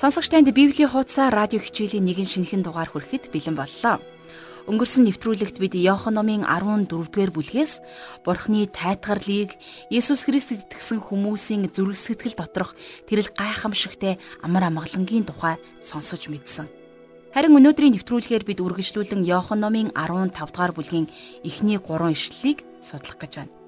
[0.00, 4.00] Сонсогч танд Библийн хуудасаа радио хичээлийн нэгэн шинэхэн дугаар хүрэхэд бэлэн боллоо.
[4.64, 7.84] Өнгөрсөн нэвтрүүлэгт бид Иохан номын 14-р бүлгээс
[8.24, 9.60] Бурхны тайтгарлыг
[9.92, 12.72] Есүс Христэд итгэсэн хүмүүсийн зүрх сэтгэл доторх
[13.04, 16.72] тэрл гайхамшигтай амар амгалангийн тухай сонсож мэдсэн.
[17.36, 21.12] Харин өнөөдрийн нэвтрүүлгээр бид үргэлжлүүлэн Иохан номын 15-р бүлгийн
[21.44, 23.59] эхний 3 ишлэлийг судлах гэж байна.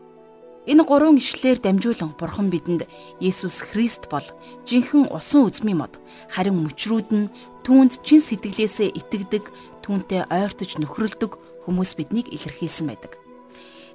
[0.62, 2.86] Энэ гурван ишлэлээр дамжуулан Бурхан бидэнд
[3.18, 4.22] Есүс Христ бол
[4.62, 5.98] жинхэнэ усан үзмийн мод
[6.30, 7.32] харин мөчрүүд нь
[7.66, 9.50] түүнд чин сэтгэлээсээ итгэдэг,
[9.82, 11.34] түүнтэй ойртож нөхрөлдөг
[11.66, 13.18] хүмүүс биднийг илэрхийлсэн байдаг.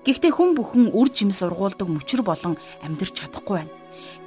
[0.03, 3.75] Гэхдээ хүн бүхэн үр жимс ургуулдаг мөчр болон амьдрч чадахгүй байна.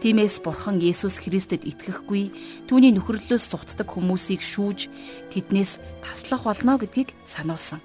[0.00, 2.32] Тиймээс Бурхан Есүс Христэд итгэхгүй,
[2.72, 4.88] түүний нөхрөлөөс зугтдаг хүмүүсийг шүүж
[5.36, 7.84] тэднээс таслах болно гэдгийг сануулсан.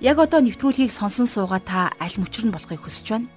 [0.00, 3.28] Яг одоо нэвтрүүлгийг сонсон суугаа та аль мөчр нь болохыг хүсэж байна?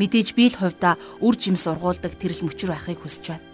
[0.00, 3.44] Мэдээж би л хувьдаа үр жим сургуулдаг тэрл мөчр байхыг хүсэж байна.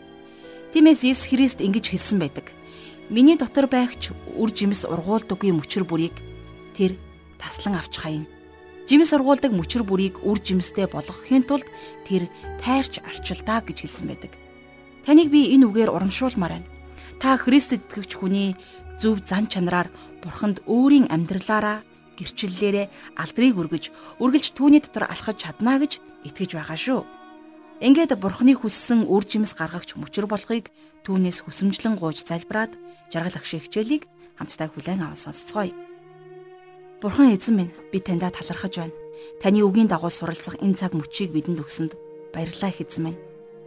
[0.71, 2.55] Тиймээс Иес Христ ингэж хэлсэн байдаг.
[3.11, 6.15] Миний дотор байгч үр жимс ургуулдаггүй мөчр бүрийг
[6.79, 6.95] тэр
[7.43, 8.31] таслан авч хаяна.
[8.87, 11.67] Жимс ургуулдаг мөчр бүрийг үр жимстэй болгохын тулд
[12.07, 12.31] тэр
[12.63, 14.31] тайрч арчилдаа гэж хэлсэн байдаг.
[15.03, 16.71] Таныг би энэ үгээр урамшуулмаар байна.
[17.19, 18.55] Та Христэд итгэгч хүний
[19.03, 19.91] зөв зан чанараар
[20.23, 21.83] Бурханд өөрийн амьдралаараа
[22.17, 22.87] гэрчлэлээрээ
[23.21, 23.85] алдрыг өргөж,
[24.19, 27.01] үргэлж түүний дотор алхаж чадна гэж итгэж байгаа шүү.
[27.85, 30.73] Ингээд бурхны хүссэн үр жимс гаргагч мөчр болохыг
[31.05, 32.73] түүнээс хүсэмжлэн гуйж залбираад
[33.13, 34.09] жаргал ах шиг хичээлийг
[34.41, 35.77] хамтдаа хүлээн аван сонсцгоё.
[37.05, 38.97] Бурхан эзэн минь би таньда талархаж байна.
[39.45, 41.93] Таны үгийн дагуу суралцах энэ цаг мөчийг бидэнд өгсөнд
[42.33, 43.21] баярлалаа эзэн минь.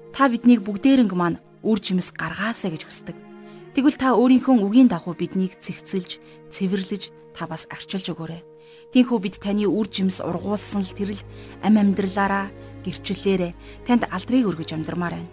[0.09, 3.28] Та биднийг бүгдээрэнг маань үр жимс гаргаасаа гэж хүсдэг.
[3.70, 6.17] Тэгвэл та өөрийнхөө үгийн дагуу биднийг цэгцэлж,
[6.50, 8.42] цэвэрлэж та бас арчилж өгөөрэй.
[8.89, 11.22] Тинхүү бид таны үр жимс ургуулсан л тэрл
[11.62, 12.50] ам амьдралаараа
[12.81, 15.30] гэрчлэлээрээ танд алдрыг өргөж амьдрмаар байна.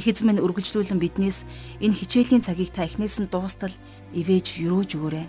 [0.00, 1.44] Их эзэн минь үргэлжлүүлэн биднээс
[1.84, 3.72] энэ хичээлийн цагийг та эхнээс нь дуустал
[4.16, 5.26] ивэж юрөөж өгөөрэй.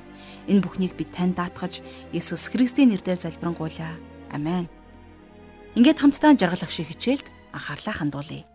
[0.47, 1.83] Энэ бүхнийг бид танд даатгаж
[2.15, 3.99] Есүс Христийн нэрээр залбирanгуйлаа.
[4.31, 4.71] Амен.
[5.75, 8.47] Ингээд хамтдаа жаргалах шиг хичээлд анхаарлаа хандуулъя.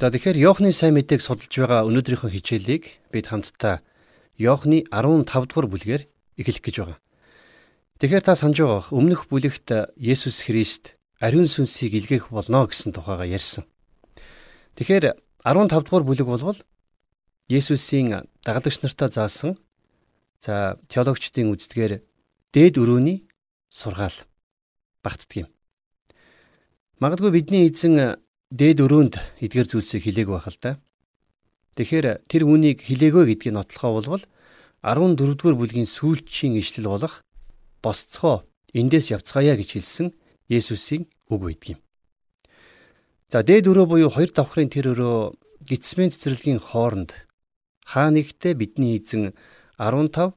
[0.00, 3.84] За тэгэхээр Иохны сайн мэдээг судалж байгаа өнөөдрийнхөө хичээлийг бид хамтдаа
[4.40, 6.02] Иохны 15 дугаар бүлгээр
[6.40, 6.98] эхлэх гэж байгаа.
[8.00, 9.68] Тэгэхээр та санаж байгаа өмнөх бүлэгт
[10.00, 13.68] Есүс Христ ариун сүнсийг илгээх болно гэсэн тухайга ярьсан.
[14.80, 16.56] Тэгэхээр 15 дугаар бүлэг болвол
[17.52, 19.60] Есүсийн дагалдагч нартаа заасан
[20.40, 22.00] за теологчдын үздгээр
[22.56, 23.28] дээд өрөөний
[23.68, 24.16] сургаал
[25.04, 25.48] багтдаг юм.
[27.04, 28.16] Магадгүй бидний эзэн
[28.50, 30.72] дээд өрөөнд эдгээр зүйлсийг хилээг байх л да.
[31.78, 34.24] Тэгэхээр тэр үнийг хилээгөө гэдгийг нотлохоо болвол
[34.82, 37.22] 14 дугаар бүлгийн сүүлчийн ишлэл болох
[37.78, 38.42] босцгоо
[38.74, 40.06] эндээс явцгаая гэж хэлсэн
[40.50, 41.80] Есүсийн үг байдаг юм.
[43.30, 47.14] За дээд өрөө буюу хоёр давхрын тэр өрөө гитсмэн цэцэрлэгийн хооронд
[47.86, 49.30] хаа нэгтээ бидний эзэн
[49.78, 50.34] 15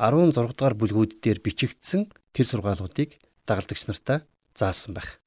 [0.00, 4.24] 16 дугаар бүлгүүд дээр бичигдсэн тэр сургаалуудыг дагалдагч нартаа
[4.56, 5.20] заасан байх.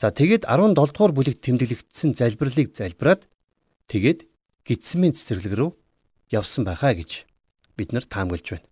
[0.00, 3.30] За тэгэд 17 дугаар бүлэгт тэмдэглэгдсэн залбирлыг залбираад
[3.86, 4.26] тэгэд
[4.66, 5.70] гидсмийн цэцэрлэг рүү
[6.34, 7.24] явсан байхаа гэж
[7.78, 8.68] бид нар таамаглаж байна.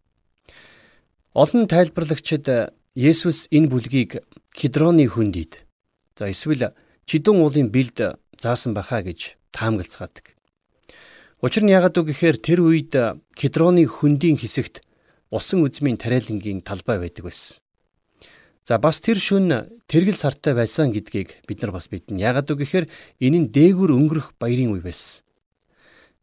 [1.33, 4.21] Олон тайлбарлагчид Есүс энэ бүлгийг
[4.53, 5.65] Кедроны хөндийд
[6.19, 6.77] за эсвэл
[7.09, 10.37] Чидүн уулын бэлд заасан байхаа гэж таамаглацгаадаг.
[11.41, 12.93] Учир нь яагаад вэ гэхээр тэр үед
[13.39, 14.85] Кедроны хөндийн хэсэгт
[15.33, 17.65] усан үзмийн тариалангийн талбай байдаг байсан.
[18.63, 22.23] За бас тэр шүн тэргэл сартай байсан гэдгийг бид нар бас мэднэ.
[22.23, 22.87] Ягаад үг гэхээр
[23.19, 25.27] энэ нь дээгүр өнгөрөх баярын үе байсан.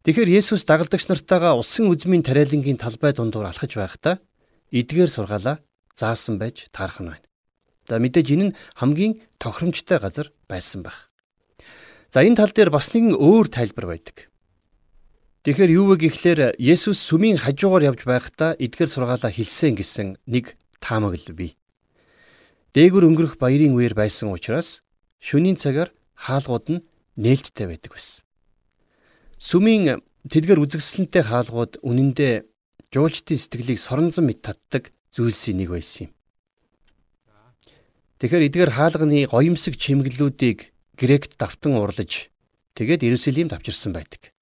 [0.08, 4.24] Тэгэхээр Есүс дагалдагч нартайгаа усан үзмийн тариалангийн талбай дундуур алхаж байхдаа
[4.72, 5.60] эдгээр сургаалаа
[6.00, 7.28] заасан байж таарах нь байна.
[7.92, 11.12] За мэдээж энэ нь хамгийн тохиромжтой газар байсан байх.
[12.08, 14.32] За энэ тал дээр бас нэгэн өөр тайлбар байдаг.
[15.44, 21.36] Тэгэхээр юу вэ гэхлээр Есүс сүмийн хажуугаар явж байхдаа эдгээр сургаалаа хэлсэн гэсэн нэг таамаглал
[21.36, 21.59] бий.
[22.70, 24.86] Дээгүр өнгөрөх баярын үеэр байсан учраас
[25.18, 26.86] шөнийн цагаар хаалгууд нь
[27.18, 28.22] нээлттэй байдаг байсан.
[29.42, 32.46] Сүмийн тэдгэр үзэгсэлэнтэй хаалгууд үнэндээ
[32.94, 36.12] жуулчдын сэтгэлийг соронзон мэд татдаг зүйлсийн нэг байсан юм.
[38.22, 40.70] Тэгэхээр эдгээр хаалганы гоёмсог чимэглэлүүдийг
[41.00, 42.30] грект давтан урлаж
[42.76, 44.36] тэгээд Иерусалимд авчирсан байдаг.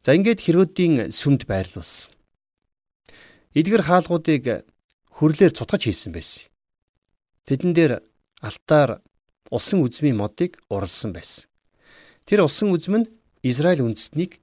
[0.00, 2.14] За ингээд Херодийн сүмд байрлуулсан.
[3.52, 4.64] Эдгээр хаалгуудыг
[5.18, 6.49] хүрлээр цутгаж хийсэн байсан.
[7.50, 7.92] Тэдэн дээр
[8.38, 9.02] алтаар
[9.50, 11.50] усан үзмийн модыг уралсан байсан.
[12.22, 13.10] Тэр усан үзм нь
[13.42, 14.38] Израиль үндэстнийг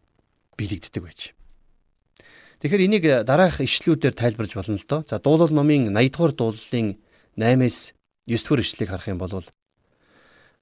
[0.60, 1.32] бэлэгддэг байж.
[2.60, 5.08] Тэгэхээр энийг дараах ишлүүдээр тайлбарж болно л доо.
[5.08, 7.00] За дуулал номын 80 дугаар дуулалын
[7.40, 7.96] 8-аас
[8.28, 9.48] 9 дугаар ишлэлийг харах юм бол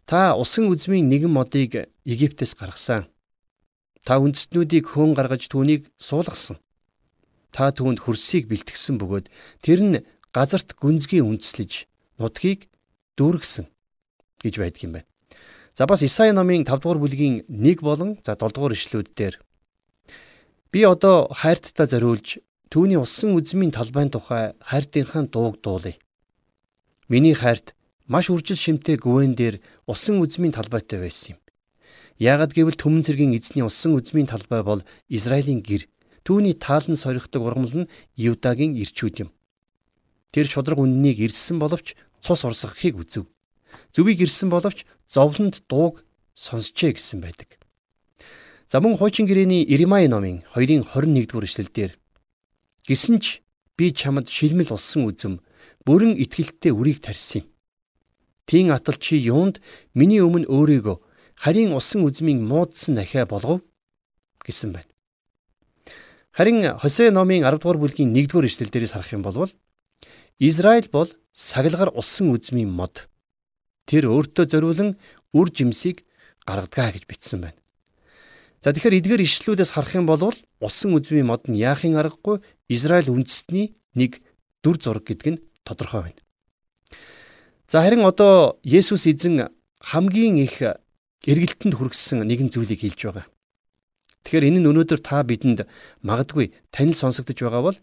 [0.05, 3.09] Та усан үзмийн нэгэн модыг Египтээс гаргасан.
[4.05, 6.61] Та үндэстнүүдийг хөөн гаргаж түүнийг суулгасан.
[7.49, 9.33] Та түүнд хөрсийг бэлтгэсэн бөгөөд
[9.65, 11.89] тэр нь газарт гүнзгий үндэслэж
[12.19, 12.67] нутгийг
[13.17, 13.67] дүүргсэн
[14.43, 15.09] гэж байдаг юм байна.
[15.75, 19.35] За бас Исаи номын 5 дугаар бүлгийн 1 болон за 7 дугаар ишлүүд дээр
[20.71, 22.39] би одоо хайрттай зориулж
[22.71, 25.95] түүний усан үзмийн талбайн тухай хайртынхаа дууг дуулъя.
[27.07, 27.75] Миний хайрт
[28.07, 31.39] маш үржил шимтэй гүвэн дээр усан үзмийн талбайтай байсан юм.
[32.19, 35.87] Яагад гэвэл төмөн цэргийн эзний усан үзмийн талбай бол Израилийн гэр.
[36.23, 39.29] Түүний таалан соригддог ургамал нь Юдагийн ирчүүд юм.
[40.31, 41.95] Тэр шудраг үннийг ирсэн боловч
[42.25, 43.29] цус урсгахыг үзв.
[43.93, 46.01] Зүвийг ирсэн боловч зовлонд дууг
[46.33, 47.61] сонсчээ гэсэн байдаг.
[48.65, 51.91] За мөн хуучин гэрээний Иремай номын 2-ын 21-р эшлэлдэр
[52.81, 53.45] гисэн ч
[53.77, 55.33] би чамд шилмэл улсан үзэм
[55.85, 57.47] бүрэн итгэлтэй үрийг тарьсан юм.
[58.49, 59.61] Тийм атал чи юунд
[59.93, 60.97] миний өмнө өөрийгөө
[61.37, 63.61] харин усан үзмийн муудсан дахиа болгов
[64.41, 64.89] гэсэн байна.
[66.33, 69.49] Харин Хосе номын 10 дугаар бүлгийн 1 дугаар эшлэл дээрээс харах юм бол
[70.39, 73.07] Израиль бол сагалгаар усан үзмийн мод.
[73.87, 74.99] Тэр өөртөө зориулан
[75.31, 76.03] үр жимсийг
[76.43, 77.59] гаргадаг гэж бичсэн байна.
[78.59, 83.79] За тэгэхээр эдгээр ишлүүдээс харах юм бол усан үзмийн мод нь яахын аргагүй Израиль үндэстний
[83.95, 84.19] нэг
[84.59, 86.21] дүр зураг гэдэг нь тодорхой байна.
[87.71, 90.59] За харин одоо Есүс эзэн хамгийн их
[91.23, 93.25] эргэлтэнд хүргэсэн нэгэн зүйлийг хэлж байгаа.
[94.25, 95.69] Тэгэхээр энэ нь өнөөдөр та бидэнд
[96.01, 97.77] магадгүй танил сонсогдож байгаа бол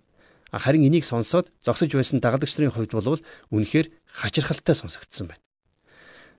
[0.60, 5.42] харин энийг сонсоод зогсож байсан дагалдагч нарын хувьд бол үнэхээр хачирхалтай сонсогдсон байна.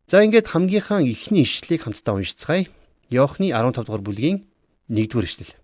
[0.05, 2.69] За ингээд хамгийн ихний ишлэлийг хамтдаа уншицгаая.
[3.09, 4.45] Иохны 15 дугаар бүлгийн
[4.89, 5.55] 1-р ишлэл.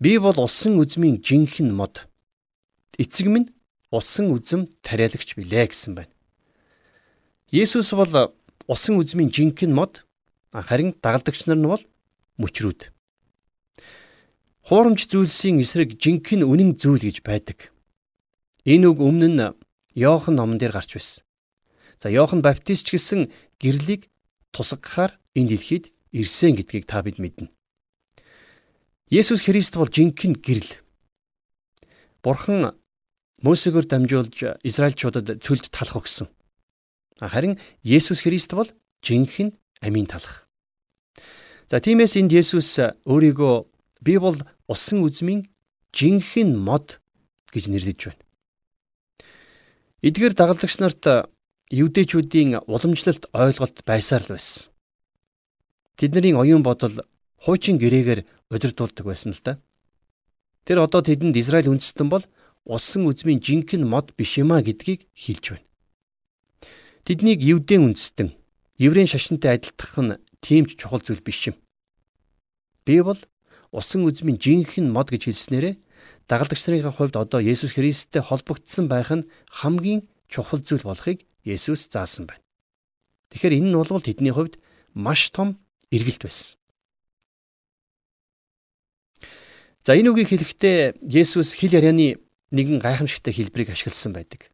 [0.00, 2.08] Би бол усан үзмийн жинхэнэ мод.
[2.98, 3.54] Эцэг минь
[3.90, 6.12] усан үзэм тариалагч билээ гэсэн байна.
[7.52, 8.34] Есүс бол
[8.66, 10.04] усан үзмийн жинхэнэ мод
[10.52, 11.82] харин дагалдагч нар нь бол
[12.40, 12.95] мөчрүүд.
[14.66, 17.70] Хуурамч зүйлсийн эсрэг жинхэнэ үнэн зүйл гэж байдаг.
[18.66, 19.54] Энэ үг өмнө нь
[19.94, 21.22] Иохан номон дээр гарч байсан.
[22.02, 23.30] За Иохан Баптист гэсэн
[23.62, 24.10] гэрлийг
[24.50, 27.46] тусгахаар энэ дэлхийд ирсэн гэдгийг та бид мэднэ.
[29.06, 30.82] Есүс Христ бол жинхэнэ гэрэл.
[32.26, 32.74] Бурхан
[33.46, 36.26] Мөсөгөр дамжуулж Израильчуудад цөлд талах өгсөн.
[37.22, 37.54] Харин
[37.86, 38.66] Есүс Христ бол
[39.06, 40.50] жинхэнэ амийн талах.
[41.70, 43.75] За тиймээс энд Есүс өөрийгөө
[44.06, 44.38] би бол
[44.70, 45.50] усан үзмийн
[45.90, 47.02] жинхэнэ мод
[47.50, 48.22] гэж нэрлэж байна.
[50.06, 51.02] Эдгээр дагалдагч нарт
[51.74, 54.70] евдээчүүдийн уламжлалт ойлголт байсаар л байсан.
[55.98, 57.02] Тэдний оюун бодол
[57.42, 58.22] хуучин гэрээгээр
[58.54, 59.58] удирдуулдаг байсан л да.
[60.62, 62.22] Тэр одоо тэдэнд Израиль үндэстэн бол
[62.62, 65.66] улсын үзмийн жинхэнэ мод биш юмаа гэдгийг хэлж байна.
[67.06, 68.34] Тэднийг евдэн үндэстэн,
[68.78, 71.56] еврейн шашинтай адилтгах нь тийм ч чухал зүйл биш юм.
[72.86, 73.18] Би бол
[73.76, 75.76] улсын үзмийн жинхэнэ мод гэж хэлснээрээ
[76.26, 82.24] дагалдагч нарын хувьд одоо Есүс Христтэй холбогдсон байх нь хамгийн чухал зүйл болохыг Есүс заасан
[82.26, 82.42] байна.
[83.30, 84.56] Тэгэхээр энэ нь бол тэдний хувьд
[84.96, 85.60] маш том
[85.92, 86.56] эргэлт байсан.
[89.84, 92.18] За энэ үгийг хэлэхдээ Есүс хэл ярианы
[92.50, 94.50] нэгэн гайхамшигтай хэлбэрийг ашигласан байдаг.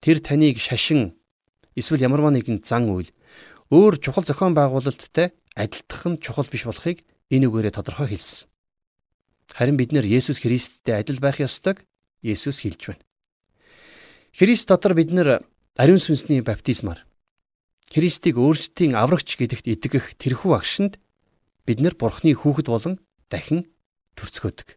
[0.00, 1.12] Тэр таныг шашин
[1.76, 3.12] эсвэл ямарваа нэгэн зан үйл
[3.68, 8.48] өөр чухал зохион байгуулалттай адилтгах нь чухал биш болохыг энэ үгээрээ тодорхой хэлсэн.
[9.52, 11.84] Харин бид нэр Есүс Христтэй адил байх ёстойг
[12.24, 13.04] Есүс хэлж байна.
[14.34, 15.44] Христ дотор бид нэр
[15.76, 17.06] ариун сүнсний баптизмаар
[17.94, 20.98] Христийг өөрсдийн аврагч гэдэгт итгэх тэрхүү агшинд
[21.62, 22.98] бид нар Бурхны хүүхэд болон
[23.30, 23.70] дахин
[24.18, 24.74] төрцгөөдөг.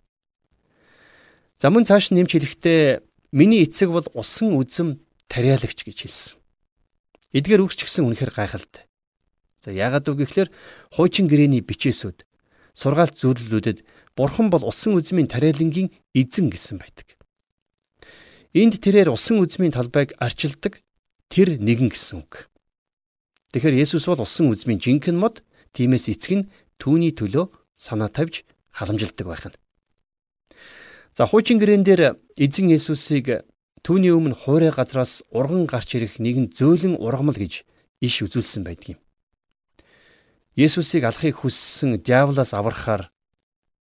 [1.58, 3.02] За мөн цааш нэмж хэлэхдээ
[3.34, 6.38] миний эцэг бол усан үзэм тариалагч гэж хэлсэн.
[7.34, 8.86] Эдгээр үгч гисэн үнэхээр гайхалтай.
[9.66, 10.50] За яагаад үг гэхээр
[10.94, 12.24] хуучин гэрээний бичээсүүд
[12.78, 13.82] сургаалт зөвлөлүүдэд
[14.14, 17.18] бурхан бол усан үзмийн тариалангийн эзэн гэсэн байдаг.
[18.54, 20.86] Энд тэрээр усан үзмийн талбайг арчилдаг
[21.34, 22.54] тэр нэгэн гэсэн үг.
[23.54, 25.42] Тэгэхээр Есүс бол усан үзмийн жинхэнэ мод,
[25.74, 29.58] тиймээс эцэг нь түүний төлөө санаа тавьж халамжилдаг байх нь.
[31.18, 33.42] За хуучин гэрэн дээр эзэн Есүсийг
[33.82, 37.66] түүний өмнө хуурай газраас урган гарч ирэх нэгэн зөөлөн ургамал гэж
[38.06, 39.00] иш үзүүлсэн байдаг юм.
[40.58, 43.14] Есүсийг алахыг хүссэн диаволоос аврахаар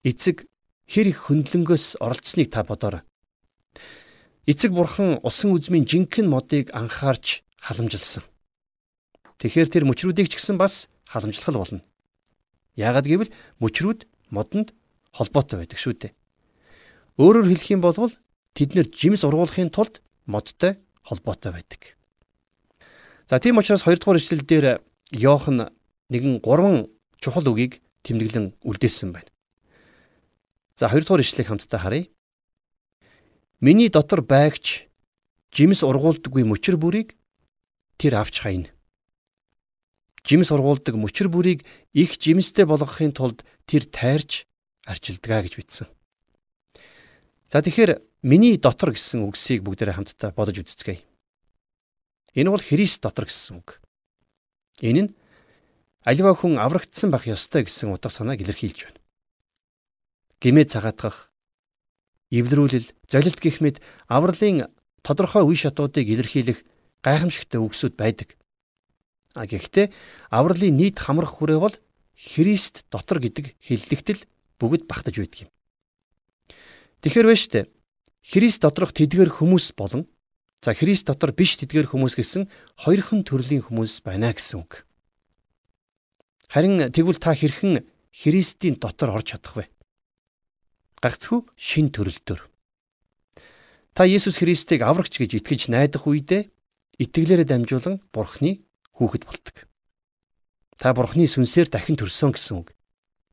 [0.04, 0.44] эцэг
[0.84, 3.00] хэр их хөндлөнгөөс оролцсныг та бодоорой.
[4.44, 8.28] Эцэг бурхан усан үзмийн жинхэнэ модыг анхаарч халамжилсан.
[9.40, 11.80] Тэгэхээр тэр мөчрүүдийг ч гэсэн бас халамжлах болно.
[12.76, 14.76] Яагад гэвэл мөчрүүд модонд
[15.16, 16.12] холбоотой байдаг шүү дээ.
[17.16, 18.12] Өөрөөр хэлэх юм бол
[18.52, 20.76] тэд нэр жимс ургуулахын тулд модтой
[21.08, 21.96] холбоотой байдаг.
[23.24, 24.84] За тийм учраас 2 дугаар ишлэл дээр
[25.16, 25.72] Йохан
[26.10, 26.86] нэгэн гурван
[27.18, 29.30] чухал үгийг тэмдэглэн үлдээсэн байна.
[30.76, 32.06] За 2 дугаар ишлэгийг хамтдаа харъя.
[33.60, 34.86] Миний дотор байгч
[35.50, 37.16] жимс ургуулдаггүй мөчр бүрийг
[37.96, 38.68] тэр авч хайна.
[40.26, 44.44] Жимс ургуулдаг мөчр бүрийг их жимстэй болгохын тулд тэр тайрч
[44.84, 45.86] арчилдгаа гэж бичсэн.
[47.48, 51.00] За тэгэхээр миний дотор гэсэн үгсийг бүгдээрээ хамтдаа бодож үзцгээе.
[52.34, 53.80] Энэ бол Христ дотор гэсэн үг.
[54.82, 55.10] Энэ нь
[56.06, 59.00] аливаа хүн аврагдсан байх ёстой гэсэн утга санааг илэрхийлж байна.
[60.38, 61.34] Гимээ цагаатгах,
[62.30, 64.70] эвлэрүүлэл, золилт гэх мэт авралын
[65.02, 66.62] тодорхой үе шатуудыг илэрхийлэх
[67.02, 68.38] гайхамшигтай үгсүүд байдаг.
[69.34, 69.90] А гэхдээ
[70.30, 71.76] авралын нийт хамрах хүрээ бол
[72.16, 74.22] Христ дотор гэдэг хэллэгт л
[74.56, 75.50] бүгд багтаж байдаг юм.
[77.04, 77.60] Тэгэхэр вэ штэ.
[78.24, 80.08] Христ доторх тэдгэр хүмүүс болон
[80.64, 82.48] За Христ дотор биш тэдгээр хүмүүс гэсэн
[82.80, 84.85] хоёрхан төрлийн хүмүүс байна гэсэн үг.
[86.48, 87.82] Харин тэгвэл та хэрхэн
[88.14, 89.64] Христийн дотор орж чадах вэ?
[91.02, 92.40] Гагцхүү шин төрөлтөөр.
[93.92, 96.48] Та Есүс Христийг аврагч гэж итгэж найдах үедээ
[97.02, 98.64] итгэлээрээ дамжуулан Бурхны
[98.96, 99.56] хүүхэд болдог.
[100.80, 102.76] Та Бурхны сүнсээр дахин төрсөн гэсэн үг.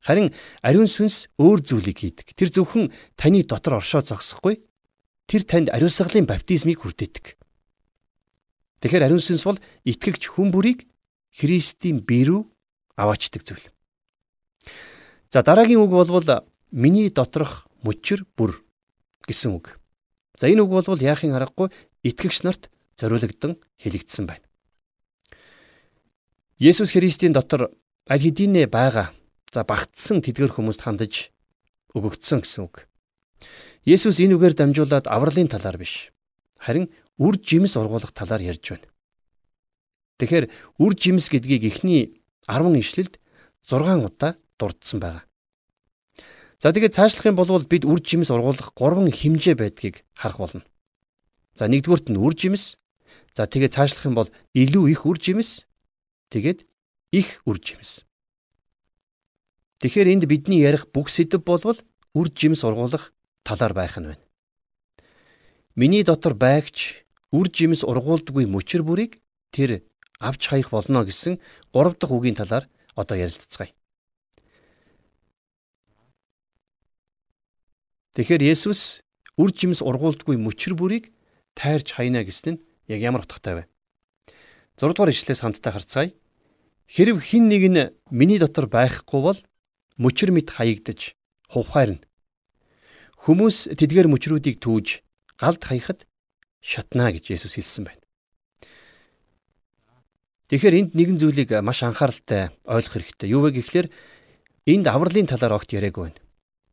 [0.03, 2.27] Харин ариун сүнс өөр зүйлийг хийдэг.
[2.35, 4.59] Тэр зөвхөн таны дотор оршоо зогсохгүй
[5.31, 7.39] тэр танд ариусгалын баптизмыг хүртээдэг.
[8.83, 10.91] Тэгэхээр ариун сүнс бол итгэгч хүн бүрийг
[11.31, 12.41] Христийн бие рүү
[12.95, 13.67] аваачдаг зүйл.
[15.33, 18.61] За дараагийн үг болвол миний доторх мөчр бүр
[19.27, 19.79] гэсэн үг.
[20.37, 21.69] За энэ үг болвол яахын аргагүй
[22.03, 24.45] итгэгч нарт зориулагдсан хэлэгдсэн байна.
[26.59, 27.73] Есүс Христийн дотор
[28.07, 29.11] аль хэдийнэ байгаа
[29.51, 31.33] за багтсан тэдгэр хүмүүст хандаж
[31.93, 32.87] өгөгдсөн гэсэн үг.
[33.85, 36.09] Есүс энэ үгээр дамжуулаад авралын талаар биш.
[36.57, 38.87] Харин үр жимс ургуулах талаар ярьж байна.
[40.17, 40.45] Тэгэхээр
[40.79, 43.19] үр жимс гэдгийг эхний 10 ишлэлд
[43.67, 45.23] 6 удаа дурдсан байгаа.
[46.63, 50.63] За тэгээд цаашлах юм бол бид үр жимс ургуулах 3 хэмжээ байдгийг харах болно.
[51.55, 52.79] За нэгдүгüүрт нь үр жимс.
[53.35, 55.67] За тэгээд цаашлах юм бол илүү их үр жимс.
[56.31, 56.63] Тэгээд
[57.11, 58.07] их үр жимс.
[59.83, 61.75] Тэгэхээр энд бидний ярих бүх сэдв болвол
[62.15, 63.11] үр жимс ургуулах
[63.43, 64.23] талаар байх нь байна.
[65.75, 67.03] Миний дотор байгч
[67.35, 69.19] үр жимс ургуулдаггүй мөчр бүрийг
[69.51, 69.83] тэр
[70.23, 71.43] авч хаях болно гэсэн
[71.75, 73.75] гурав дахь үгийн талаар одоо ярилцгаая.
[78.13, 79.01] Тэгэхээр Есүс
[79.41, 81.09] үр жимс ургуулдаггүй мөчр бүрийг
[81.57, 83.63] тайрч хайна гэсэн нь яг ямар утгатай вэ?
[84.77, 86.13] 6 дугаар ишлээс хамтдаа харцгаая.
[86.85, 89.39] Хэрв хин нэг нь миний дотор байхгүй бол
[89.97, 91.17] мөчр мэд хаягдаж
[91.49, 92.05] хувхаарна.
[93.17, 95.01] Хүмүүс тэдгээр мөчрүүдийг түүж
[95.41, 96.05] галд хаяхад
[96.61, 98.02] шатнаа гэж Есүс хэлсэн байна.
[100.53, 103.25] Тэгэхээр энд нэгэн зүйлийг маш анхааралтай ойлгох хэрэгтэй.
[103.25, 103.89] Юу вэ гэхлээр
[104.69, 106.21] энд авралын талаар огт яриаггүй байна.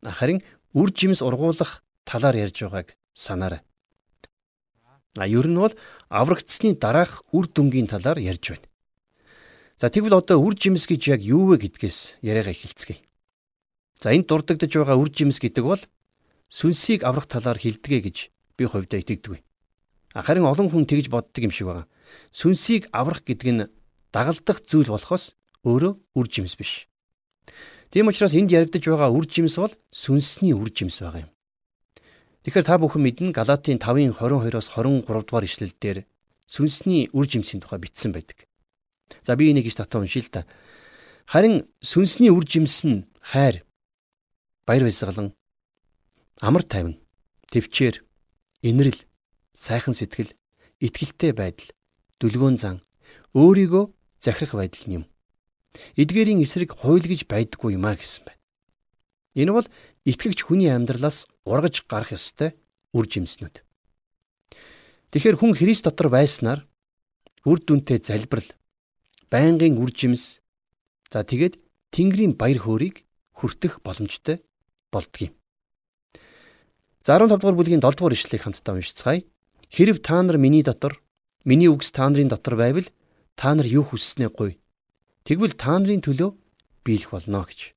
[0.05, 0.45] Харин
[0.77, 3.65] үр жимс ургуулах талаар ярьж байгааг санаарай.
[5.17, 5.73] А ер нь бол
[6.13, 8.69] аврагдсны дараах үр дүнгийн талаар ярьж байна.
[9.81, 13.01] За тэгвэл одоо үр жимс гэж яг юу вэ гэдгээс яриагаа эхэлцгээе.
[13.97, 15.81] За энд дурддагдж байгаа үр жимс гэдэг бол
[16.53, 18.17] сүнсийг аврах талаар хилдэгэ гэж
[18.61, 19.41] би хувьдаа итгэдэг.
[20.15, 21.87] Харин олон хүн тэгж боддог юм шиг байна.
[22.35, 23.69] Сүнсийг аврах гэдэг нь
[24.11, 26.91] дагалдах зүйл болохоос өөрөө үр жимс биш.
[27.95, 31.31] Тийм учраас энд яригдж байгаа үр жимс бол сүнсний үр жимс байгаа юм.
[32.43, 35.99] Тэгэхээр та бүхэн мэднэ Галатийн 5-ын 22-оос 23 дугаар ишлэлдэр
[36.51, 38.49] сүнсний үр жимсийн тухай бичсэн байдаг.
[39.23, 40.47] За би энийг гэж татаа уншия л та.
[41.31, 43.63] Харин сүнсний үр жимс нь хайр,
[44.67, 45.35] баяр баясгалан,
[46.41, 46.99] амар тайван,
[47.53, 48.03] төвчээр,
[48.65, 49.05] инрэл,
[49.61, 50.33] сайхан сэтгэл,
[50.81, 51.69] итгэлтэй байдал,
[52.17, 52.81] дүлгөөн зан,
[53.37, 53.85] өөрийгөө
[54.25, 55.05] захирах байдал юм.
[56.01, 58.41] Эдгээрийн эсрэг хууль гэж байдаггүй юмаа гэсэн байна.
[59.37, 59.69] Энэ бол
[60.09, 62.57] итгэгч хүний амьдралаас ургаж гарах ёстой
[62.97, 63.61] үр жимснүүд.
[65.13, 66.65] Тэгэхээр хүн Христ дотор байснаар
[67.45, 68.49] үр дүнтэй залбирал,
[69.31, 70.41] байнгын үр жимс,
[71.13, 71.61] за тэгээд
[71.95, 74.43] Тэнгэрийн баяр хөөргийг хүртэх боломжтой
[74.91, 75.35] болдгийм.
[77.03, 79.23] За 15 дугаар бүлгийн 7 дугаар ишлэгийг хамтдаа уншицгаая.
[79.71, 80.99] Хэрв та нар миний дотор,
[81.45, 82.87] миний үгс та нарын дотор байвал
[83.39, 84.59] та нар юу хүсснээ гуй.
[85.23, 86.35] Тэгвэл та нарын төлөө
[86.83, 87.75] биелэх болно гэж.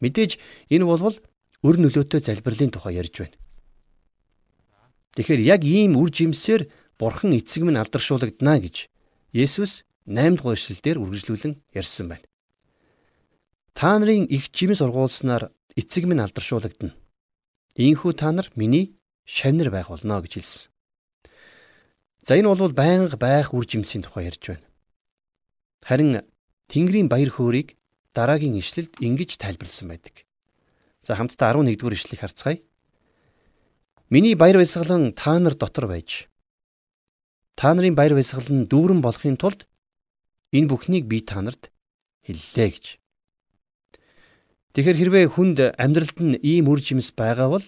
[0.00, 0.40] Мэдээж
[0.72, 1.20] энэ болвол
[1.60, 3.36] өр нөлөөтэй залбирлын тухай ярьж байна.
[5.16, 8.88] Тэгэхээр яг ийм үр жимсээр бурхан эцэг минь алдаршуулгадана гэж
[9.36, 12.24] Есүс 8 дугаар ишлэлдэр үргэлжлүүлэн ярьсан байна.
[13.76, 16.96] Та нарын их жимс ургуулснаар эцэг минь алдаршуулгадана.
[17.76, 20.75] Ийхүү та нар миний шавнар байх болно гэж хэлсэн.
[22.26, 24.66] За энэ бол байнга байх үр жимсийн тухай ярьж байна.
[25.86, 26.26] Харин
[26.66, 27.78] Тэнгэрийн баяр хөөргийг
[28.18, 30.26] дараагийн ишлэлд ингэж тайлбарлсан байдаг.
[31.06, 32.58] За хамтдаа 11-р ишлэгийг харцгаая.
[34.10, 36.26] Миний баяр баясгалан та нар дотор байж
[37.54, 39.70] та нарын баяр баясгал нь дүүрэн болохын тулд
[40.50, 41.70] энэ бүхнийг би та нарт
[42.26, 42.86] хэллээ гэж.
[44.74, 47.66] Тэгэхээр хэрвээ хүнд амьдралд нь ийм үр жимс байгаа бол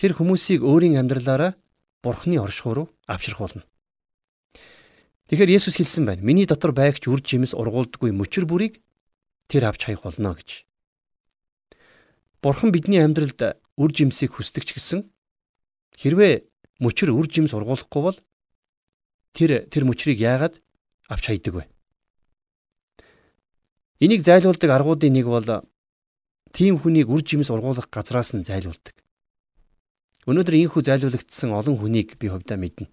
[0.00, 1.58] тэр хүмүүсийг өөрийн амьдралаараа
[2.04, 3.64] Бурхны оршихуй руу авчрах болно.
[5.32, 6.20] Тэгэхээр Есүс хэлсэн байна.
[6.20, 8.84] Миний дотор байгч үр жимс ургуулдаггүй мөчр бүрийг
[9.48, 10.68] тэр авч хаях болно гэж.
[12.44, 15.08] Бурхан бидний амьдралд үр жимсийг хүсдэг ч гэсэн
[15.96, 16.44] хэрвээ
[16.84, 18.18] мөчр үр жимс ургуулахгүй бол
[19.32, 20.60] тэр тэр мөчрийг яагаад
[21.08, 21.64] авч хайдаг вэ?
[24.04, 25.64] Энийг зайлуулдаг аргуудын нэг бол
[26.52, 28.92] тийм хүнийг үр жимс ургуулах газраас нь зайлуулдаг.
[30.24, 32.88] Өнөөдөр ийхүү зайлуулагдсан олон хүнийг би хувьдаа мэднэ.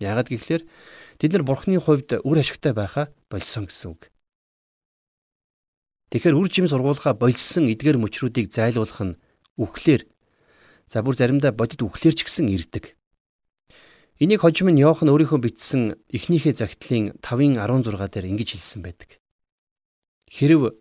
[0.00, 0.64] Яагаад гэвэл
[1.20, 4.08] тэд нар бурхны хувьд үр ашигтай байхаа болсон гэсэн үг.
[6.12, 9.18] Тэгэхээр үр жим сургуулга болсон эдгээр мөчрүүдийг зайлуулах нь
[9.60, 10.08] үхлээр
[10.88, 12.96] за бүр заримдаа бодит үхлээр ч гэсэн ирдэг.
[14.20, 19.20] Энийг хожим нь Йохан өөрийнхөө бичсэн эхнийхээ загтлын 5:16 дээр ингэж хэлсэн байдаг.
[20.28, 20.76] Хэрв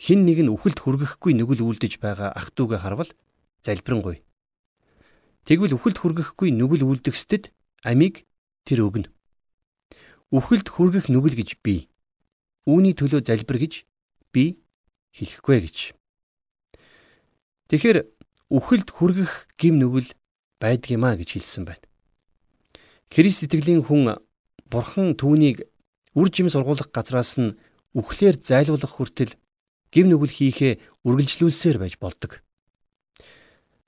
[0.00, 3.10] хин нэг нь үхэлд хүргэхгүй нүгэл үлдэж байгаа ах トゥ угээ харвал
[3.60, 4.24] залбирanгүй.
[5.42, 7.50] Тэгвэл үхэлд хүргэхгүй нүгэл үлдэхсдэд
[7.82, 8.22] амийг
[8.62, 9.10] тэр өгнө.
[10.30, 11.90] Үхэлд хүргэх нүгэл гэж би.
[12.64, 13.82] Үүний төлөө залбир гэж
[14.30, 14.62] би
[15.18, 15.78] хэлэхгүй гэж.
[17.68, 17.98] Тэгэхээр
[18.54, 20.14] үхэлд хүргэх гим нүгэл
[20.62, 21.84] байдгиймаа гэж хэлсэн байна.
[23.10, 24.22] Христ итгэлийн хүн
[24.70, 25.66] бурхан түүнийг
[26.14, 27.58] үр жим сургуулах газраас нь
[27.98, 29.36] үхлээр зайлуулах хүртэл
[29.92, 32.40] гим нүгэл хийхээ үргэлжлүүлсээр байж болдог.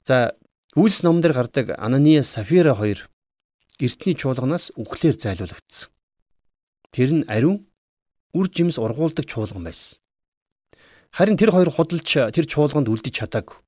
[0.04, 0.36] За
[0.74, 3.06] Үйлс номдэр гардаг Анания Сафира хоёр
[3.78, 5.86] эртний чуулганаас үхлээр зайлуулагдсан.
[6.90, 7.70] Тэр нь ариун
[8.34, 10.02] үр жимс ургуулдаг чуулган байсан.
[11.14, 13.62] Харин тэр хоёр худалч тэр чуулганд үлдэж чадаагүй.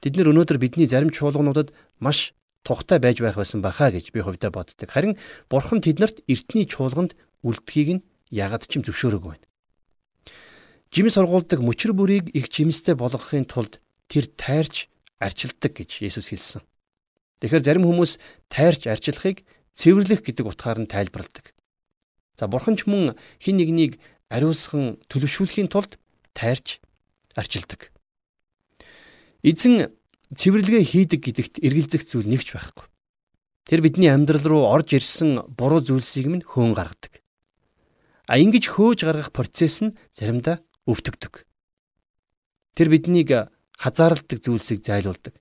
[0.00, 2.32] Тэд нэр өнөөдөр бидний зарим чуулгануудад маш
[2.64, 4.88] тухтай байж байх байсан бахаа гэж би хувьдаа боддог.
[4.88, 5.20] Харин
[5.52, 7.12] бурхан тэднэрт эртний чуулганд
[7.44, 9.46] үлдэхийг нь ягаад ч юм зөвшөөрөөгүй байна.
[10.88, 16.62] Жимс сургуулдаг мөчр бүрийг их жимстэй болгохын тулд тэр тайрч арчилдаг гэж Есүс хэлсэн.
[17.40, 18.16] Тэгэхээр зарим хүмүүс
[18.48, 19.44] тайрч арчлахыг
[19.76, 21.52] цэвэрлэх гэдэг утгаар нь тайлбарладаг.
[22.36, 24.00] За бурхан ч мөн хин нэгнийг
[24.32, 26.00] ариусхан төлөвшүүлэхийн тулд
[26.32, 26.80] тайрч
[27.36, 27.92] арчилдаг.
[29.44, 29.92] Эзэн
[30.32, 32.88] цэвэрлэгээ хийдэг гэдэгт эргэлзэх зүйл нэгч байхгүй.
[33.68, 37.20] Тэр бидний амьдрал руу орж ирсэн буруу зүйлсийг минь хөөн гаргадаг.
[38.26, 41.46] А ингэж хөөж гаргах процесс нь заримдаа өвтгдөг.
[42.74, 45.34] Тэр биднийг хазаарладаг зүйлсийг зайлуулдаг.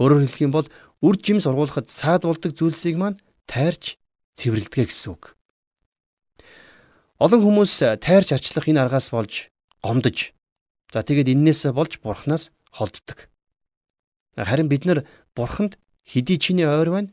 [0.00, 0.66] Өөрөөр хэлэх юм бол
[1.02, 4.00] үр жим сургуулахад саад болдог зүйлсийг маань тайрч
[4.38, 5.36] цэвэрлэдэг гэсэн үг.
[7.20, 9.52] Олон хүмүүс тайрч арчлах энэ аргаас болж
[9.84, 10.32] гомдож
[10.88, 13.28] за тэгээд эннээс болж бурхнаас холддог.
[14.38, 15.04] Харин бид нар
[15.36, 17.10] бурханд хэдий чиний ойр байна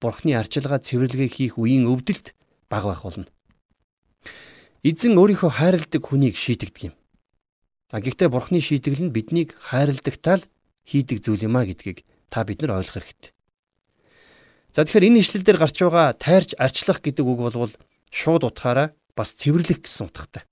[0.00, 2.34] бурхны арчилгаа цэвэрлэгээ хийх үеийн өвдөлт
[2.70, 3.26] баг байх болно.
[4.86, 6.94] Эзэн өөрийнхөө хайрладаг хүнийг шийтгдэг юм.
[7.88, 10.48] А гэхдээ бурхны шийтгэл нь биднийг хайрладагтаа л
[10.84, 13.32] хийдэг зүйл юм а гэдгийг та бид нар ойлгох хэрэгтэй.
[14.76, 17.72] За тэгэхээр энэ ишлэл дээр гарч байгаа тайрч арчлах гэдэг үг бол
[18.12, 20.44] шууд утгаараа бас цэвэрлэх гэсэн утгатай.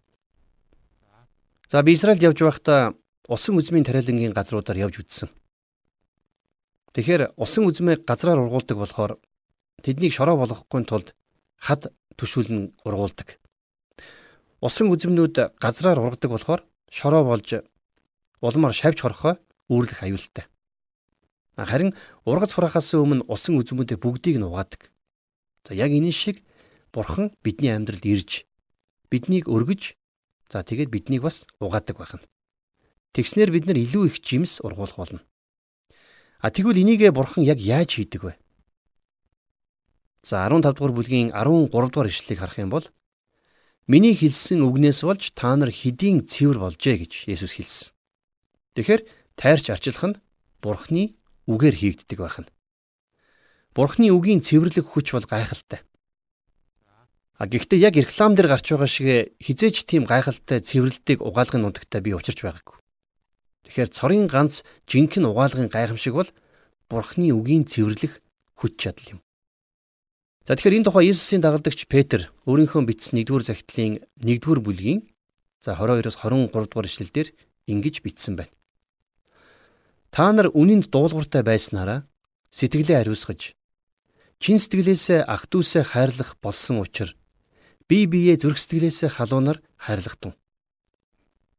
[1.69, 2.97] За би Израильд явж байхдаа
[3.29, 5.29] усан үзмийн тариалангийн газруудаар явж үзсэн.
[6.97, 9.13] Тэгэхээр усан үзмээ газраар ургуулдаг болохоор
[9.85, 11.13] тэднийг шороо болгохгүй тулд
[11.61, 13.37] хад төшүүлн ургуулдаг.
[14.65, 17.63] Усан үзмнүүд газраар ургадаг болохоор шороо болж
[18.41, 19.35] улмаар шавж хорхоо
[19.69, 20.47] үүрлэх аюултай.
[21.57, 21.97] Харин
[22.29, 24.93] ургац хураахаас өмнө усан үзмүүдээ бүгдийг нь угаадаг.
[25.65, 26.45] За яг энэ шиг
[26.93, 28.45] бурхан бидний амьдралд ирж
[29.09, 29.97] биднийг өргөж
[30.53, 32.27] за тэгээд биднийг бас угаадаг байна.
[33.17, 35.21] Тэгснэр бид нар илүү их жимс ургуулах болно.
[36.45, 38.33] А тэгвэл энийгээ бурхан яг яаж хийдэг вэ?
[40.21, 42.85] За 15 дугаар бүлгийн 13 дугаар ишлэлийг харах юм бол
[43.87, 47.95] Миний хэлсэн үгнээс болж та нар хэдийн цэвэр болжээ гэж Есүс хэлсэн.
[48.75, 49.03] Тэгэхээр
[49.39, 50.19] тайрч арчлах нь
[50.59, 51.15] Бурхны
[51.47, 52.51] үгээр хийгддэг байна.
[53.71, 55.87] Бурхны үгийн цэвэрлэг хүч бол гайхалтай.
[57.39, 62.11] А гэхдээ яг реклам дээр гарч байгаа шиг хизээч тийм гайхалтай цэвэрлэлтийг угаалгын нутагтаа би
[62.11, 62.83] учирч байгаагүй.
[63.71, 66.31] Тэгэхээр цорын ганц жинхэнэ угаалгын гайхамшиг бол
[66.91, 68.19] Бурхны үгийн цэвэрлэх
[68.59, 69.21] хүч чадал юм.
[70.47, 75.03] За тэгэхээр энэ тухай Иесусийн дагалдагч Петр өөрийнхөө бичсэн 1-р захидлын 1-р бүлгийн
[75.59, 77.35] за 22-оос 23 дугаар ишлэлдэр
[77.67, 78.55] ингэж бичсэн байна.
[80.15, 82.07] Та нар үнэнд дуулууртай байснараа
[82.55, 83.59] сэтгэлээ ариусгаж
[84.39, 87.19] чин сэтгэлээсээ ах дүүсээ хайрлах болсон учраас
[87.91, 90.39] бие биеэ зүрх сэтгэлээсээ халуунаар хайрлах тун.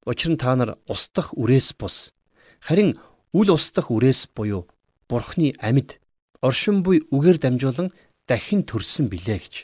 [0.07, 2.15] Учир нь та нар устдах үрээс бус
[2.63, 2.95] харин
[3.35, 4.63] үл устдах үрээс буюу
[5.11, 5.99] Бурхны амьд
[6.39, 7.91] оршин буй үгээр дамжуулан
[8.27, 9.55] дахин төрсөн билээ гэж.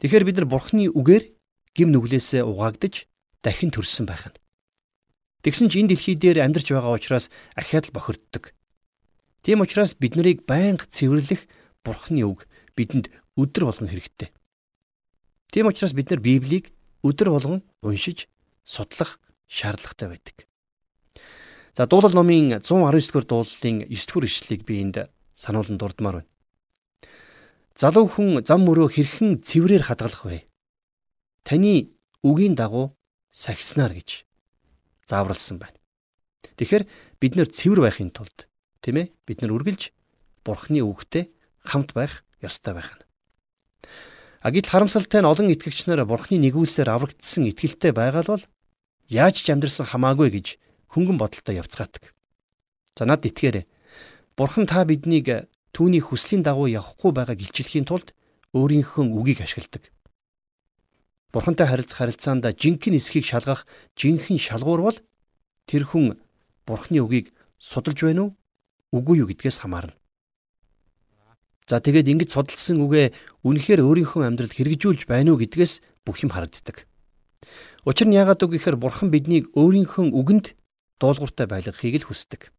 [0.00, 1.24] Тэгэхээр бид нар Бурхны үгээр
[1.74, 3.06] гим нүглээсээ угаагдж
[3.42, 4.38] дахин төрсөн байх нь.
[5.42, 7.26] Тэгсэн ч энэ дэлхий дээр амьдарч байгаа учраас
[7.58, 8.54] ахиад л бохирддог.
[9.42, 11.50] Тийм учраас бид нарыг байнга цэвэрлэх
[11.82, 12.46] Бурхны үг
[12.78, 14.30] бидэнд өдр болгон хэрэгтэй.
[15.50, 16.70] Тийм учраас бид нар Библийг
[17.02, 18.30] өдр болгон уншиж
[18.62, 19.18] судлах
[19.50, 20.46] шаардлагатай байдаг.
[21.74, 26.31] За дуулал номын 119 дугаар дуулалын 9 дугаар ишлэлийг би энд сануулсан дурдмаар байна.
[27.76, 30.44] Залуу хүн зам мөрөө хэрхэн цэврээр хадгалах вэ?
[31.44, 32.92] Таны үгийн дагуу
[33.32, 34.28] сахиснаар гэж
[35.08, 35.80] зааварлсан байна.
[36.60, 36.84] Тэгэхээр
[37.16, 38.46] бид нэр цэвэр байхын тулд
[38.84, 39.90] тийм ээ бид нар үргэлж
[40.44, 41.32] бурхны үгтэй
[41.64, 43.04] хамт байх ёстой байх нь.
[44.42, 48.44] А гэтэл харамсалтай нь олон итгэгч нар бурхны нэгүүлсээр аврагдсан итгэлтэй байгаа бол
[49.08, 50.46] яаж ч амьдрсан хамаагүй гэж
[50.92, 52.12] хөнгөн бодолтой явцгаадаг.
[52.98, 53.64] За над итгээрэй.
[54.36, 58.12] Бурхан та биднийг түүний хүслийн дагуу явахгүй байгааг илчлэхийн тулд
[58.52, 59.88] өөрийнхөө үгийг ашигладаг.
[61.32, 63.64] Бурхантай харилцах харилцаанд жинхэнэ эсхийг шалгах
[63.96, 64.98] жинхэнэ шалгуур бол
[65.64, 66.20] тэр хүн
[66.68, 68.30] Бурхны үгийг судалж байна уу?
[68.92, 69.96] Үгүй юу гэдгээс хамаарна.
[71.66, 73.16] За тэгээд ингэж судалсан үгээ
[73.48, 76.84] үнэхээр өөрийнхөө амьдралд хэрэгжүүлж байна уу гэдгээс бүх юм харагддаг.
[77.88, 80.46] Учир нь яагаад үг гэхээр бурхан биднийг өөрийнхөө үгэнд
[81.00, 82.52] дуулууртай байлгахыг л хүсдэг.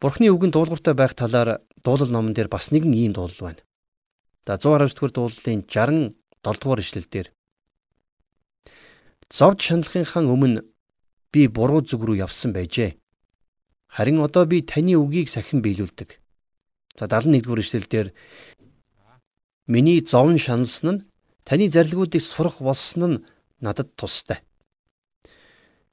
[0.00, 3.62] Бурхны үгэнд дуулууртай байх талаар дуулал номон дээр бас нэгэн ийм дуулал байна.
[4.48, 7.28] За 119 дугаар дуулалын 67 дугаар ишлэл дээр
[9.28, 10.64] Зовж шаналхынхаа өмнө
[11.30, 12.96] би буруу зүг рүү явсан байжээ.
[13.92, 16.16] Харин одоо би таны үгийг сахин биелүүлдэг.
[16.96, 18.08] За 71-р ишлэлдэр
[19.70, 21.04] Миний зовн шаналсан нь
[21.44, 23.22] таны зарилгуудыг сурах болсон нь
[23.60, 24.40] надад тустай.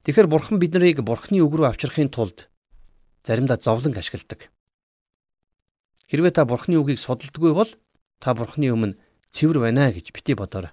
[0.02, 2.50] Тэгэхэр бурхан биднийг бурхны үг рүү авчрахын тулд
[3.28, 4.48] заримдаа зовлон ашигладаг.
[6.08, 7.68] Хэрвээ та бурхны үгийг судалдаггүй бол
[8.16, 8.96] та бурхны өмнө
[9.36, 10.72] цэвэр байна гэж бити бодоорой.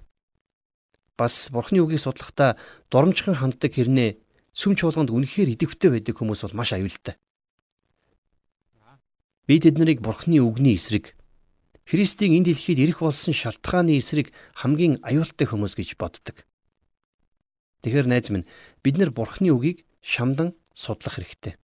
[1.19, 2.55] Бас бурхны үгийг судлахдаа
[2.87, 4.23] дурамжхан ханддаг хэрнээ
[4.55, 7.19] сүм чуулганд үнэхээр идэвхтэй байдаг хүмүүс бол маш аюултай.
[9.45, 11.13] Би тэднийг Бурхны үгний эсрэг
[11.85, 16.47] Христийн энэ дэлхийд ирэх болсон шалтгааны эсрэг хамгийн аюултай хүмүүс гэж боддог.
[17.85, 18.49] Тэгэхээр найз минь
[18.81, 21.61] бид нар Бурхны үгийг шамдан судлах хэрэгтэй.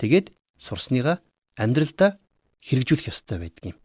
[0.00, 1.22] Тэгээд сурсныгаа
[1.54, 2.18] амьдралдаа
[2.64, 3.78] хэрэгжүүлэх ёстой байдаг юм.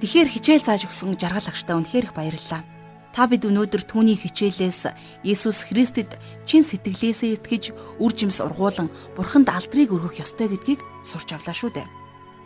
[0.00, 2.64] Тэгэхээр хичээл зааж өгсөн жаргал агштай үнэхээр их баярлалаа.
[3.12, 4.88] Та бид өнөөдөр түүний хичээлээс
[5.26, 6.14] Есүс Христэд
[6.46, 11.88] чин сэтгэлээсээ итгэж үр жимс ургуулan Бурханд алдрыг өргөх ёстой гэдгийг сурч авлаа шүү дээ.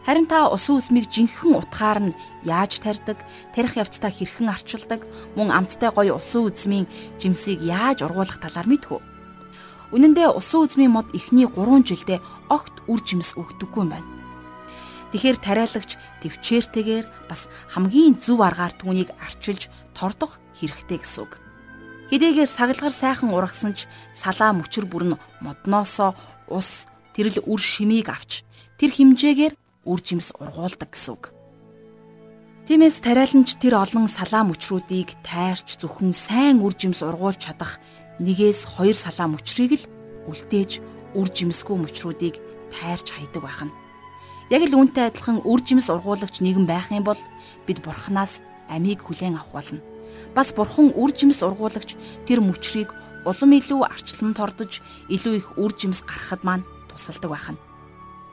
[0.09, 3.23] Харин та усан үзмийг жинхэнэ утгаар нь яаж тарьдаг,
[3.55, 5.01] тарих явцдаа хэрхэн арчилдаг,
[5.37, 6.89] мөн амттай гоё усан үзмийн
[7.21, 9.14] жимсийг яаж ургуулах талаар мэдхүү.
[9.95, 12.19] Үнэн дээр усан үзмийн мод эхний 3 жилдээ
[12.51, 14.11] огт үр жимс өгдөггүй юм байна.
[15.15, 21.39] Тэгэхэр тариалагч төвчээртэйгээр бас хамгийн зөв аргаар түүнийг арчилж тордох хэрэгтэй гэсэн үг.
[22.11, 26.19] Хэдийгээр саглагар сайхан ургасан ч салаа мөчөр бүрн модноосоо
[26.51, 28.43] ус тэрл үр шимийг авч
[28.83, 29.55] тэр хэмжээгээр
[29.87, 31.31] үр жимс ургуулдаг гэсэн үг.
[32.67, 37.79] Тиймээс тариаланч тэр олон салаа мөчрүүдийг тайрч зөвхөн сайн үр жимс ургуулж чадах
[38.21, 39.89] нэгээс хоёр салаа мөчрийг л
[40.31, 40.83] үлдээж
[41.15, 42.39] үр жимсгүй мөчрүүдийг
[42.71, 43.73] тайрч хайдаг байна.
[44.51, 47.19] Яг л үүнтэй адилхан үр жимс ургуулагч нэгэн байх юм бол
[47.67, 49.81] бид бурхнаас амийг хүлээн авах болно.
[50.37, 51.97] Бас бурхан үр жимс ургуулагч
[52.29, 52.93] тэр мөчрийг
[53.25, 57.59] улам илүү арчлан тордож илүү их үр жимс гаргахад маань тусалдаг байна.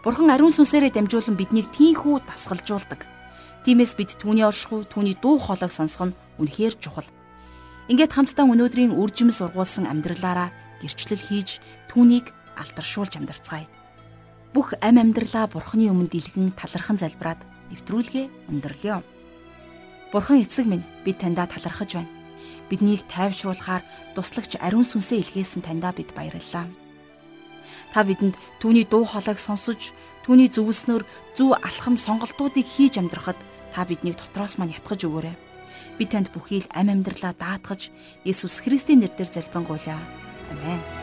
[0.04, 3.06] Бурхан ариун сүнсээрээ дамжуулан биднийг тийхүү дасгалжуулдаг.
[3.64, 7.06] Тиймээс бид түүний оршихуй, түүний дуу хоолойг сонсох нь үнэхээр чухал.
[7.90, 13.66] Ингээд хамтдаа өнөөдрийн үр жимс ургуулсан амьдралаараа гэрчлэл хийж түүнийг алдаршуулж амьдарцгаая
[14.54, 17.40] бүх ам амьдралаа бурхны өмнө дэлгэн талархан залбираад
[17.72, 19.00] нэвтрүүлгээ өндөрлөё.
[20.12, 22.12] Бурхан эцэг минь би таньда талархаж байна.
[22.68, 23.84] Биднийг тайвшруулахаар
[24.16, 26.68] туслагч ариун сүнсээ илгээсэн таньда бид баярлалаа.
[27.96, 29.96] Та бидэнд түүний дуу хоолойг сонсож,
[30.28, 31.04] түүний зөвлснөөр
[31.36, 33.40] зөв алхам сонголтуудыг хийж амьдрахад
[33.72, 35.51] та биднийг дотроос мань ятгах өгөөрэй.
[35.98, 37.92] Би танд бүхий л ам амьдралаа даатгаж
[38.26, 40.02] Есүс Христийн нэрээр залбирanгуйлаа.
[40.52, 41.01] Амен.